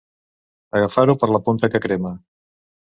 [0.79, 2.19] Agafar-ho per la punta que crema.